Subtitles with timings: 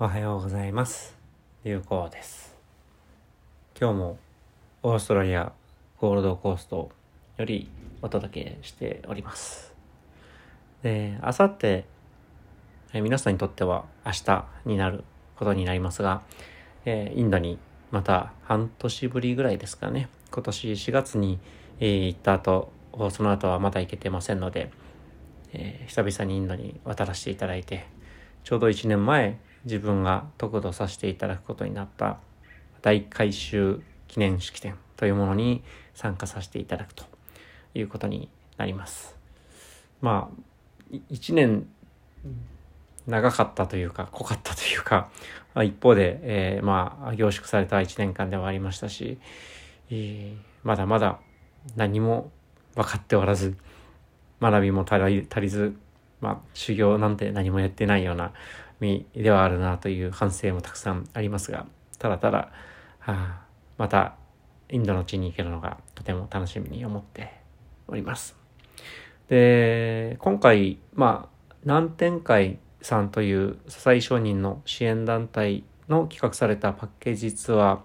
[0.00, 1.16] おはようございます。
[1.64, 2.54] 流行です。
[3.76, 4.18] 今日も
[4.84, 5.50] オーストラリア
[6.00, 6.92] ゴールドコースト
[7.36, 7.68] より
[8.00, 9.74] お届けしております。
[10.84, 11.84] で、あさって、
[12.94, 15.02] 皆さんにとっては明日になる
[15.34, 16.22] ことになりますが、
[16.84, 17.58] えーインドに
[17.90, 20.08] また半年ぶりぐらいですかね。
[20.30, 21.40] 今年4月に、
[21.80, 22.70] えー行った後、
[23.10, 24.70] その後はまだ行けてませんので、
[25.52, 27.88] えー久々にインドに渡らせていただいて、
[28.44, 32.18] ちょうど1年前自分が得度させていただくことになった
[32.82, 35.62] 大改修記念式典というものに
[35.94, 37.04] 参加させていただくと
[37.74, 39.16] いうことになります。
[40.00, 40.30] ま
[40.92, 41.66] あ、1年
[43.06, 45.10] 長かったというか濃かったというか、
[45.54, 49.18] あ一方で、えーまあ凝縮された1年間ではありましたし、
[49.90, 51.18] えーまだまだ
[51.76, 52.30] 何も
[52.74, 53.56] 分かっておらず
[54.40, 55.76] 学びも足り足りず、
[56.20, 58.32] まあ、修行なんて何もやってないような
[58.80, 61.66] 身ではあるなという反省もたくさんありますが
[61.98, 62.38] ただただ、
[63.00, 63.40] はあ、
[63.76, 64.14] また
[64.70, 67.40] インドの地に行けるのがとても楽しみに思って
[67.86, 68.36] おります。
[69.28, 77.78] で今回まあ南天会さんという笹井商人の支援団体の企画されたパッケージツアー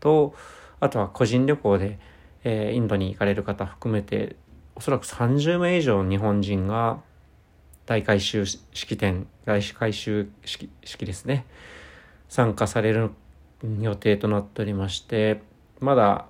[0.00, 0.34] と
[0.80, 1.98] あとは個人旅行で、
[2.44, 4.36] えーインドに行かれる方含めて
[4.76, 7.00] おそらく30名以上日本人が
[7.88, 11.46] 大改修式典大改修式式ですね。
[12.28, 13.12] 参加される
[13.80, 15.40] 予定となっておりまして
[15.80, 16.26] まだ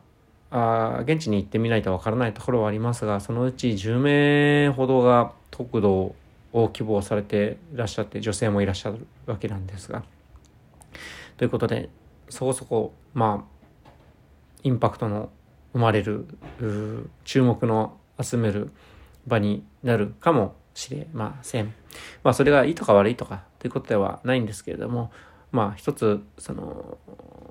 [0.53, 6.15] あ現地に行ってみないとわからないところはありますがそのうち10名ほどが特度
[6.53, 10.05] を希望されていらっしゃって女性もいらっしゃるわけなんですが。
[11.39, 11.89] ということで
[12.29, 13.45] そこそこま
[13.85, 13.91] あ
[14.63, 15.31] インパクトの
[15.73, 16.25] 生まれる
[17.25, 18.71] 注目の集める
[19.27, 21.75] 場になるかもしれません。
[22.23, 25.11] まあそれがいいとか悪いとかということではないんですけれども
[25.51, 26.99] まあ一つその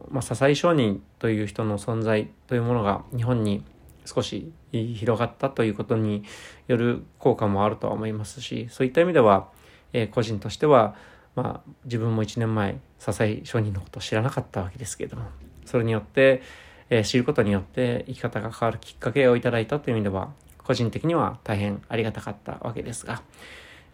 [0.10, 3.66] まあ笹井商人という人の存在というものが日本に
[4.06, 6.24] 少し広がったということに
[6.68, 9.50] よる効果もあるとは思いますしそういった意味では、
[9.92, 10.96] えー個人としては
[11.36, 15.24] まあ自分も1年前笹井商人のことを知らなかったわけですけれども
[15.66, 16.42] それによって、
[16.90, 20.32] え知ることによって生き方が変わるきっかけをいただいたという意味では
[20.68, 23.22] 個人的には大変ありがたかったわけですが、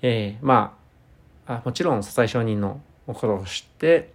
[0.01, 0.75] えーま
[1.45, 4.11] あもちろん笹井商人のことを知って、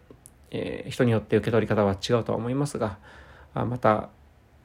[0.50, 2.98] えー人によって受け取り方は違うとは思いますが
[3.54, 4.08] あまた、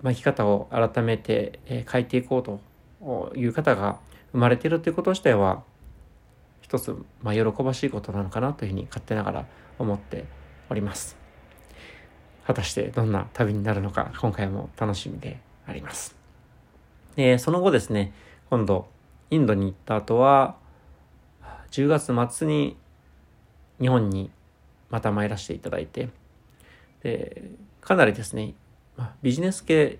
[0.02, 4.00] まあ、生き方を改めて、え変えていこうという方が
[4.32, 5.64] 生まれているということ自体は
[6.62, 9.46] 一つ、まあ、喜ばしいことなのかなというふうに勝手ながら
[9.78, 10.26] 思って
[10.72, 11.16] おります。
[12.48, 16.23] 果たしてどんな旅になるのか今回も楽しみであります。
[17.16, 18.14] でその後ですね
[18.50, 18.88] 今度
[19.30, 20.56] インドに行った後は
[21.72, 22.78] 10月末に
[23.80, 24.30] 日本に
[24.90, 26.10] また参らせていただいて
[27.02, 27.52] で
[27.82, 28.54] かなりですね
[28.96, 30.00] まビジネス系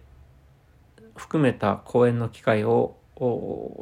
[1.16, 2.96] 含めた講演の機会を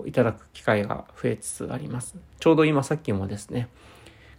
[0.06, 2.16] いただく機会が増えつつあります。
[2.40, 3.70] ちょうど今さっきもですね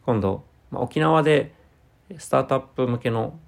[0.04, 1.54] 今度、ま沖縄で
[2.18, 3.38] スタートアップ向けの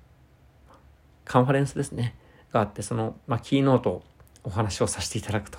[1.24, 2.14] カンファレンスですね
[2.52, 4.02] があってその、ま、キーノートを
[4.44, 5.58] お話をさせていただくと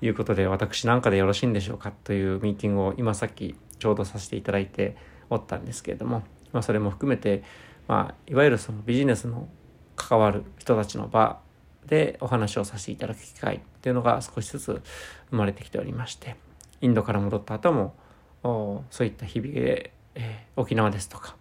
[0.00, 4.96] いうことで私なんかでよろしいんでしょうかというミーティングを今さっきちょうどさせていただいて
[5.28, 7.42] おったんですけれども、まあ、それも含めて、
[7.88, 9.48] まあ、いわゆるそのビジネスの
[9.96, 11.40] 関わる人たちの場
[11.86, 14.82] でお話をさせていただく機会っていうのが少しずつ
[15.30, 16.36] 生まれてきておりまして
[16.80, 17.94] インドから戻った後も
[18.42, 21.36] おそういった日々で、えー沖縄ですとか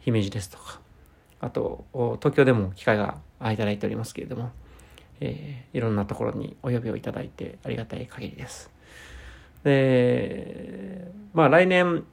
[0.00, 0.80] 姫路ですとか
[1.40, 1.84] あと
[2.20, 4.52] 東京でも機会がいいておりますけれども、
[5.24, 8.70] えーいろんなところにお呼びをいただいてありがたい限りです。
[9.64, 12.04] でまあ来年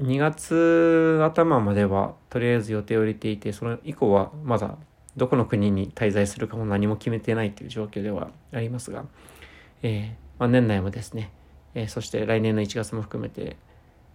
[0.00, 4.76] 2月頭まではとりあえず予定を入れていてその以降はまだ
[5.16, 9.04] どこの国に滞在するかも何も決めてないという状況ではありますが、
[9.82, 11.32] えーまあ、年内もですね、
[11.74, 13.56] えーそして来年の1月も含めて、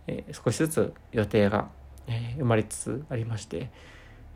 [0.08, 1.70] えー少しずつ予定が、
[2.08, 3.70] え生まれつつありまして、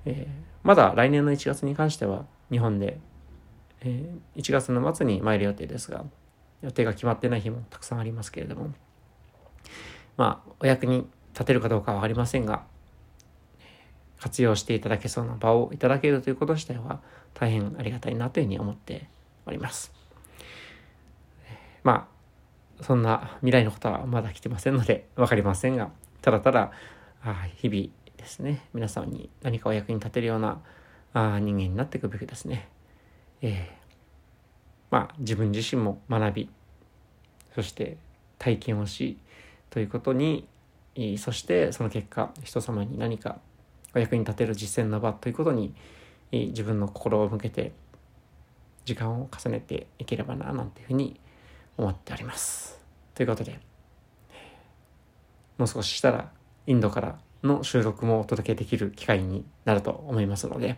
[0.04, 0.27] え
[0.63, 3.00] まだ来年の1月に関しては日本で、
[3.81, 6.06] えー1月の末に参る予定ですが
[6.62, 8.74] 予定が決まってない日もたくさんありますけれども
[10.15, 12.63] まあお役に立てるかどうかは分かりませんが
[14.19, 17.01] 活用していただけそうな場をいただけるということ自体は
[17.33, 19.07] 大変ありがたいなというふうに思って
[19.45, 19.94] おります。
[21.83, 22.07] ま
[22.79, 25.89] あそんな未来のことはまだ来てませんので分かりませんが
[26.21, 26.71] ただただ
[27.24, 27.88] あ日々
[28.18, 30.59] ですね皆さんに何かお役に立てるような
[31.13, 32.68] あ人間になっていくべきですね。
[33.42, 33.78] えー
[34.89, 36.50] まあ自分自身も学び
[37.56, 37.98] そして
[38.38, 39.18] 体験をし
[39.69, 40.48] ということに
[41.18, 43.39] そしてその結果人様に何か
[43.94, 45.74] お役に立てる実践の場ということに
[46.31, 47.72] 自分の心を向けて
[48.86, 51.19] 時間を重ねていければななんていうふうに
[51.78, 52.80] 思っております。
[53.13, 53.60] ということで
[55.57, 56.31] もう少ししたら
[56.66, 60.78] インドからの収録もお届けできる機会になると思いますので、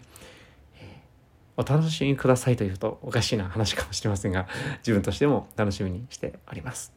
[1.59, 4.47] お楽しみくださいというとおかしいな話かもしれませんが、
[4.77, 6.93] 自分としても楽しみにしております。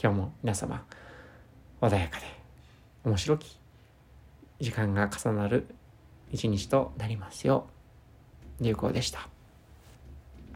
[0.00, 0.84] 今日も皆様、
[1.80, 2.26] 穏やかで
[3.04, 3.58] 面白き
[4.60, 5.66] 時間が重なる
[6.30, 7.66] 一日となりますよ
[8.60, 9.26] う、有効でした。